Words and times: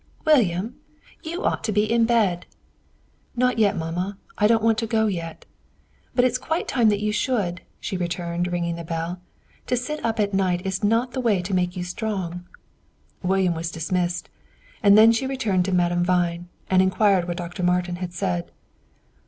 William, 0.25 0.77
you 1.21 1.43
ought 1.43 1.63
to 1.63 1.71
be 1.71 1.87
to 1.87 1.99
bed!" 2.03 2.47
"Not 3.35 3.59
yet, 3.59 3.77
mamma. 3.77 4.17
I 4.35 4.47
don't 4.47 4.63
want 4.63 4.79
to 4.79 4.87
go 4.87 5.05
yet." 5.05 5.45
"But 6.15 6.25
it 6.25 6.29
is 6.31 6.39
quite 6.39 6.67
time 6.67 6.89
that 6.89 7.01
you 7.03 7.11
should," 7.11 7.61
she 7.79 7.97
returned, 7.97 8.51
ringing 8.51 8.77
the 8.77 8.83
bell. 8.83 9.21
"To 9.67 9.77
sit 9.77 10.03
up 10.03 10.19
at 10.19 10.33
night 10.33 10.65
is 10.65 10.83
not 10.83 11.11
the 11.11 11.21
way 11.21 11.39
to 11.43 11.53
make 11.53 11.77
you 11.77 11.83
strong." 11.83 12.47
William 13.21 13.53
was 13.53 13.69
dismissed. 13.69 14.27
And 14.81 14.97
then 14.97 15.11
she 15.11 15.27
returned 15.27 15.65
to 15.65 15.71
Madame 15.71 16.03
Vine, 16.03 16.47
and 16.67 16.81
inquired 16.81 17.27
what 17.27 17.37
Dr. 17.37 17.61
Martin 17.61 17.97
had 17.97 18.11
said. 18.11 18.51